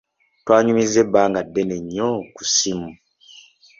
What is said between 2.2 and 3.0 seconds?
ku ssimu.